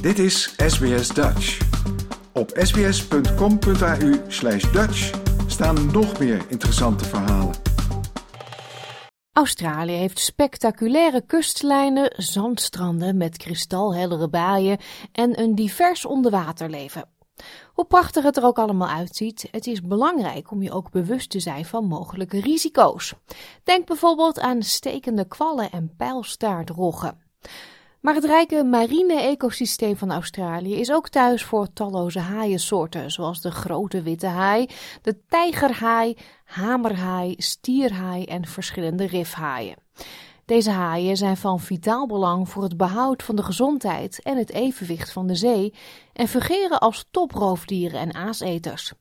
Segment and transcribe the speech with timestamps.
[0.00, 1.58] Dit is SBS Dutch.
[2.32, 7.54] Op sbs.com.au slash Dutch staan nog meer interessante verhalen.
[9.32, 14.78] Australië heeft spectaculaire kustlijnen, zandstranden met kristalheldere baaien
[15.12, 17.08] en een divers onderwaterleven.
[17.72, 21.40] Hoe prachtig het er ook allemaal uitziet, het is belangrijk om je ook bewust te
[21.40, 23.14] zijn van mogelijke risico's.
[23.64, 27.26] Denk bijvoorbeeld aan stekende kwallen en pijlstaartroggen.
[28.00, 33.50] Maar het rijke marine ecosysteem van Australië is ook thuis voor talloze haaiensoorten, zoals de
[33.50, 34.68] grote witte haai,
[35.02, 39.76] de tijgerhaai, hamerhaai, stierhaai en verschillende rifhaaien.
[40.44, 45.12] Deze haaien zijn van vitaal belang voor het behoud van de gezondheid en het evenwicht
[45.12, 45.74] van de zee
[46.12, 48.92] en fungeren als toproofdieren en aaseters.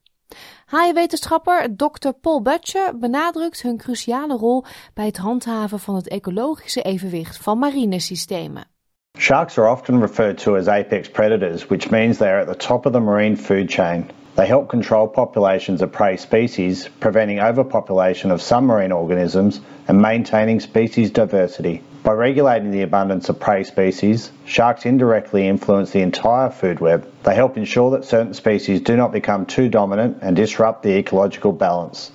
[0.65, 2.09] Haaienwetenschapper Dr.
[2.21, 8.76] Paul Butcher benadrukt hun cruciale rol bij het handhaven van het ecologische evenwicht van marinesystemen.
[9.19, 12.85] Sharks are often referred to as apex predators, which means they are at the top
[12.85, 14.11] of the marine food chain.
[14.35, 20.59] They help control populations of prey species, preventing overpopulation of some marine organisms and maintaining
[20.59, 21.81] species diversity.
[22.03, 27.11] By regulating the abundance of prey species, sharks indirectly influence the entire food web.
[27.23, 31.51] They help ensure that certain species do not become too dominant and disrupt the ecological
[31.51, 32.11] balance.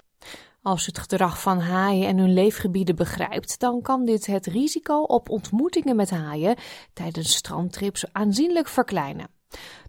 [0.62, 5.28] Als het gedrag van haaien en hun leefgebieden begrijpt, dan kan dit het risico op
[5.30, 6.56] ontmoetingen met haaien
[6.92, 9.28] tijdens strandtrips aanzienlijk verkleinen.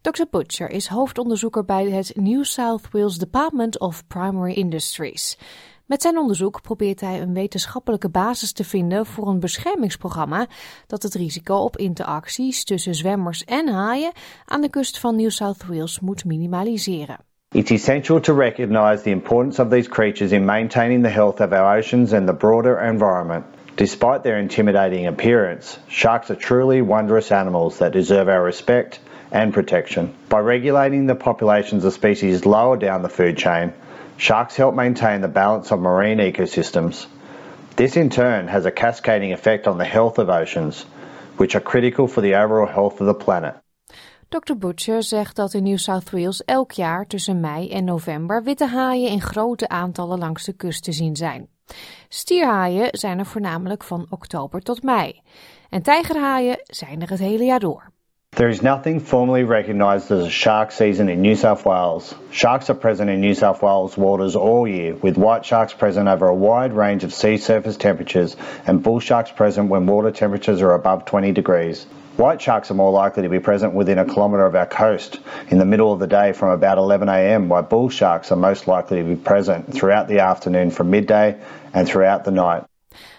[0.01, 0.23] Dr.
[0.31, 5.37] Butcher is hoofdonderzoeker bij het New South Wales Department of Primary Industries.
[5.85, 10.47] Met zijn onderzoek probeert hij een wetenschappelijke basis te vinden voor een beschermingsprogramma
[10.87, 14.11] dat het risico op interacties tussen zwemmers en haaien
[14.45, 17.32] aan de kust van New South Wales moet minimaliseren.
[17.53, 21.77] It's essential to recognise the importance of these creatures in maintaining the health of our
[21.77, 23.45] oceans and the broader environment.
[23.77, 28.97] Despite their intimidating appearance, sharks are truly wondrous animals that deserve our respect
[29.31, 30.15] and protection.
[30.29, 33.73] By regulating the populations of species lower down the food chain,
[34.17, 37.05] sharks help maintain the balance of marine ecosystems.
[37.75, 40.81] This in turn has a cascading effect on the health of oceans,
[41.37, 43.55] which are critical for the overall health of the planet.
[44.33, 44.57] Dr.
[44.57, 49.09] Butcher zegt dat in New South Wales elk jaar tussen mei en november witte haaien
[49.09, 51.47] in grote aantallen langs de kust te zien zijn.
[52.09, 55.21] Stierhaaien zijn er voornamelijk van oktober tot mei.
[55.69, 57.91] En tijgerhaaien zijn er het hele jaar door.
[58.29, 62.15] There is nothing formally recognised as a shark season in New South Wales.
[62.31, 66.27] Sharks are present in New South Wales waters all year, with white sharks present over
[66.27, 70.73] a wide range of sea surface temperatures and bull sharks present when water temperatures are
[70.73, 71.85] above 20 degrees.
[72.17, 75.19] White sharks are more likely to be present within a kilometre of our coast
[75.49, 79.01] in the middle of the day from about 11am, while bull sharks are most likely
[79.01, 81.35] to be present throughout the afternoon from midday
[81.73, 82.63] and throughout the night.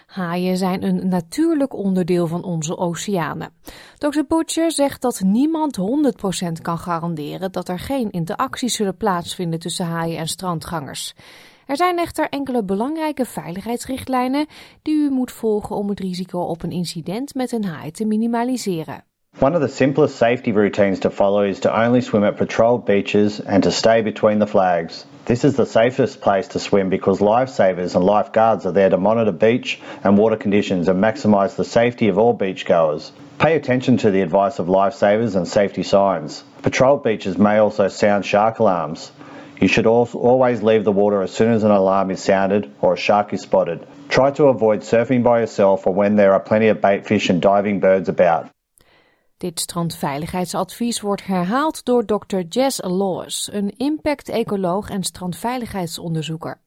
[0.05, 3.49] Haaien zijn een natuurlijk onderdeel van onze oceanen.
[3.97, 4.21] Dr.
[4.27, 10.17] Butcher zegt dat niemand 100% kan garanderen dat er geen interacties zullen plaatsvinden tussen haaien
[10.17, 11.15] en strandgangers.
[11.65, 14.45] Er zijn echter enkele belangrijke veiligheidsrichtlijnen
[14.81, 19.03] die u moet volgen om het risico op een incident met een haai te minimaliseren.
[19.39, 23.45] One of the simplest safety routines to follow is to only swim at patrolled beaches
[23.45, 25.05] and to stay between the flags.
[25.23, 29.33] This is the safest place to swim because lifesavers and lifeguards are there to monitor
[29.33, 33.11] beach and water conditions and maximise the safety of all beachgoers.
[33.37, 36.43] Pay attention to the advice of lifesavers and safety signs.
[36.61, 39.11] Patrolled beaches may also sound shark alarms.
[39.59, 42.97] You should always leave the water as soon as an alarm is sounded or a
[42.97, 43.87] shark is spotted.
[44.09, 47.41] Try to avoid surfing by yourself or when there are plenty of bait fish and
[47.41, 48.49] diving birds about.
[49.37, 52.39] Dit strandveiligheidsadvies wordt herhaald door Dr.
[52.49, 56.61] Jess Laws, een impact-ecoloog en strandveiligheidsonderzoeker.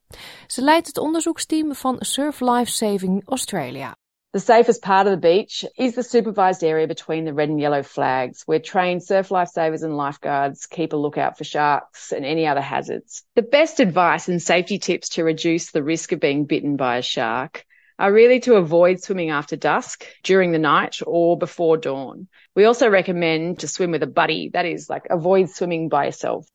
[0.47, 3.97] Ze leidt het onderzoeksteam van Surf Life Saving Australia.
[4.35, 7.83] The safest part of the beach is the supervised area between the red and yellow
[7.83, 12.61] flags, where trained surf lifesavers and lifeguards keep a lookout for sharks and any other
[12.61, 13.25] hazards.
[13.37, 17.03] The best advice and safety tips to reduce the risk of being bitten by a
[17.03, 17.65] shark
[17.99, 22.29] are really to avoid swimming after dusk, during the night, or before dawn.
[22.55, 24.51] We also recommend to swim with a buddy.
[24.53, 26.47] That is, like, avoid swimming by yourself.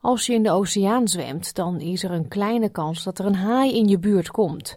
[0.00, 3.34] Als je in de oceaan zwemt, dan is er een kleine kans dat er een
[3.34, 4.76] haai in je buurt komt.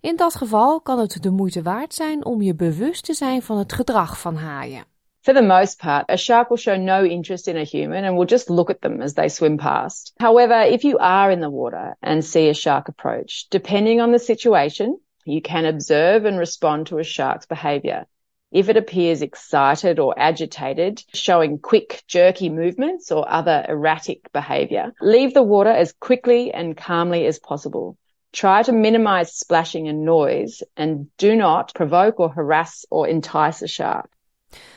[0.00, 3.58] In dat geval kan het de moeite waard zijn om je bewust te zijn van
[3.58, 4.84] het gedrag van haaien.
[5.20, 8.26] For the most part, a shark will show no interest in a human and will
[8.26, 10.12] just look at them as they swim past.
[10.16, 14.18] However, if you are in the water and see a shark approach, depending on the
[14.18, 18.06] situation, you can observe and respond to a shark's behavior.
[18.54, 25.34] If it appears excited or agitated, showing quick, jerky movements or other erratic behavior, leave
[25.34, 27.98] the water as quickly and calmly as possible.
[28.32, 33.66] Try to minimize splashing and noise and do not provoke or harass or entice a
[33.66, 34.08] shark.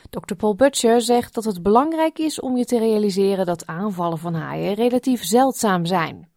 [0.09, 0.35] Dr.
[0.35, 4.73] Paul Butcher zegt dat het belangrijk is om je te realiseren dat aanvallen van haaien
[4.73, 6.29] relatief zeldzaam zijn.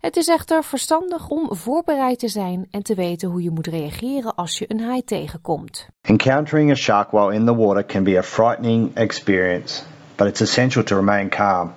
[0.00, 4.34] Het is echter verstandig om voorbereid te zijn en te weten hoe je moet reageren
[4.34, 5.86] als je een haai tegenkomt.
[6.00, 9.82] Encountering a shark while in the water can be a frightening experience,
[10.16, 11.72] but it's essential to remain calm.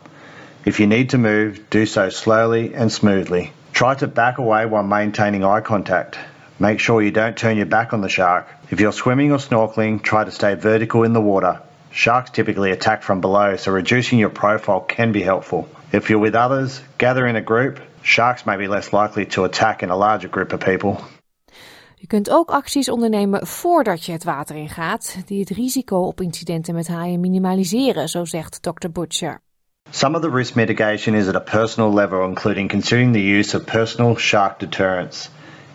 [0.63, 3.51] If you need to move, do so slowly and smoothly.
[3.71, 6.17] Try to back away while maintaining eye contact.
[6.59, 8.47] Make sure you don't turn your back on the shark.
[8.71, 11.61] If you're swimming or snorkeling, try to stay vertical in the water.
[11.91, 15.67] Sharks typically attack from below, so reducing your profile can be helpful.
[15.91, 17.79] If you're with others, gather in a group.
[18.01, 20.97] Sharks may be less likely to attack in a larger group of people.
[21.99, 26.75] Je kunt ook acties ondernemen voordat je het water ingaat, die het risico op incidenten
[26.75, 28.89] met haaien minimaliseren, zo zegt Dr.
[28.91, 29.41] Butcher.
[29.89, 33.63] Some of the risk mitigation is at a personal level, including considering the use of
[33.63, 35.29] personal shark deterrents.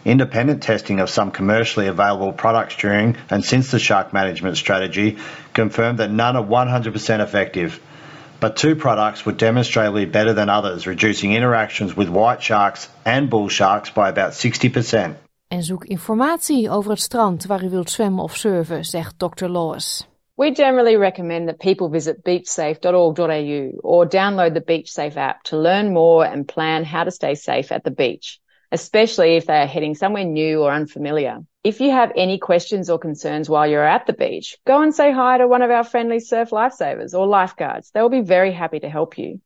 [0.05, 5.19] Independent testing of some commercially available products during and since the shark management strategy
[5.53, 7.81] confirmed that none are 100% effective.
[8.41, 13.49] But two products were demonstrably better than others, reducing interactions with white sharks and bull
[13.49, 15.15] sharks by about 60%.
[15.49, 19.49] En zoek informatie over het strand waar u wilt zwemmen of surfen, zegt Dr.
[19.49, 20.07] Lawes.
[20.35, 26.27] We generally recommend that people visit beachsafe.org.au or download the BeachSafe app to learn more
[26.27, 28.42] and plan how to stay safe at the beach.
[28.73, 31.45] Especially if they are heading somewhere new or unfamiliar.
[31.63, 35.13] If you have any questions or concerns while you're at the beach, go and say
[35.13, 37.91] hi to one of our friendly surf lifesavers or lifeguards.
[37.91, 39.41] They will be very happy to help you.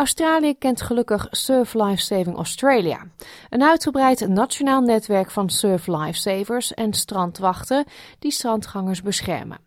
[0.00, 3.06] Australië kent gelukkig Surf Lifesaving Australia,
[3.50, 7.84] een uitgebreid nationaal netwerk van surf lifesavers en strandwachten
[8.18, 9.58] die strandgangers beschermen.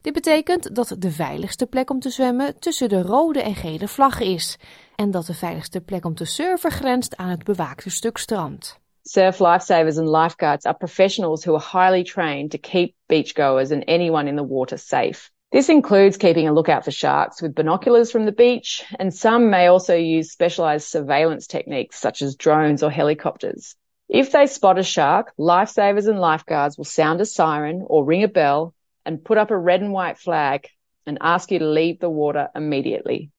[0.00, 4.20] Dit betekent dat de veiligste plek om te zwemmen tussen de rode en gele vlag
[4.20, 4.58] is
[4.96, 8.78] en dat de veiligste plek om te surfen grenst aan het bewaakte stuk strand.
[9.02, 14.28] Surf lifesavers and lifeguards are professionals who are highly trained to keep beachgoers and anyone
[14.28, 15.30] in the water safe.
[15.50, 19.68] This includes keeping a lookout for sharks with binoculars from the beach, and some may
[19.68, 23.76] also use specialized surveillance techniques such as drones or helicopters.
[24.08, 28.28] If they spot a shark, lifesavers and lifeguards will sound a siren or ring a
[28.28, 30.68] bell and put up a red and white flag
[31.06, 33.30] and ask you to leave the water immediately.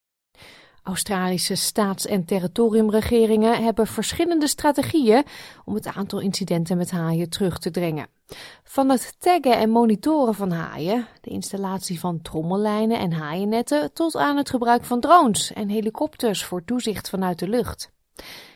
[0.88, 5.24] Australische staats- en territoriumregeringen hebben verschillende strategieën
[5.66, 8.07] om het aantal incidenten met haaien terug te dringen.
[8.63, 14.38] Van het taggen en monitoren van haaien, de installatie van trommellijnen en haaiennetten, tot aan
[14.38, 17.92] het gebruik van drones en helikopters voor toezicht vanuit de lucht.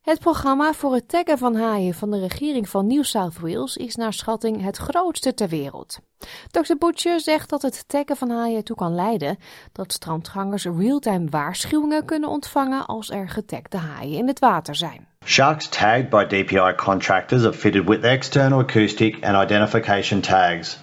[0.02, 3.96] Het programma voor het taggen van haaien van de regering van New South Wales is
[3.96, 6.00] naar schatting het grootste ter wereld.
[6.52, 6.76] Dr.
[6.80, 9.38] Butcher zegt dat het taggen van haaien ertoe kan leiden
[9.72, 15.08] dat strandgangers real-time waarschuwingen kunnen ontvangen als er getagde haaien in het water zijn.
[15.26, 20.80] Sharks tagged by DPI contractors are fitted with external acoustic and identification tags.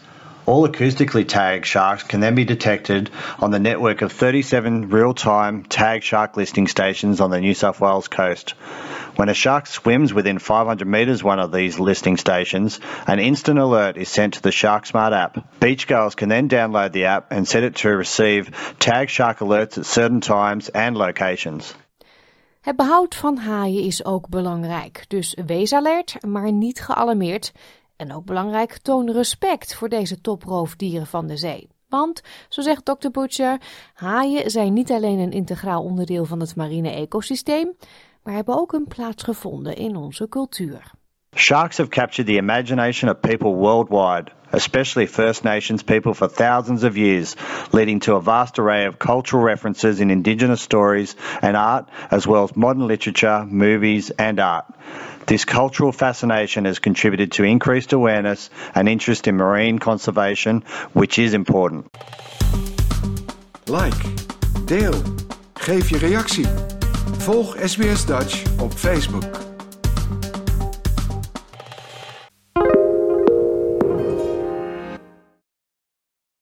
[0.48, 5.62] All acoustically tagged sharks can then be detected on the network of 37 real time
[5.64, 8.52] tag shark listing stations on the New South Wales coast.
[9.16, 13.98] When a shark swims within 500 metres one of these listing stations, an instant alert
[13.98, 15.60] is sent to the SharkSmart app.
[15.60, 19.84] Beachgoers can then download the app and set it to receive tag shark alerts at
[19.84, 21.74] certain times and locations.
[22.60, 27.52] Het behoud van haaien is ook belangrijk, dus wees alert, maar niet gealarmeerd.
[27.98, 31.68] En ook belangrijk, toon respect voor deze toproofdieren van de zee.
[31.88, 33.10] Want, zo zegt Dr.
[33.10, 33.60] Butcher,
[33.94, 37.76] haaien zijn niet alleen een integraal onderdeel van het marine ecosysteem,
[38.22, 40.90] maar hebben ook een plaats gevonden in onze cultuur.
[41.34, 46.96] Sharks have captured the imagination of people worldwide, especially First Nations people for thousands of
[46.96, 47.36] years,
[47.72, 52.44] leading to a vast array of cultural references in Indigenous stories and art, as well
[52.44, 54.64] as modern literature, movies, and art.
[55.26, 60.62] This cultural fascination has contributed to increased awareness and interest in marine conservation,
[60.94, 61.86] which is important.
[63.66, 64.02] Like,
[64.64, 64.94] deel,
[65.54, 66.46] geef je reactie.
[67.18, 69.47] Volg SBS Dutch op Facebook.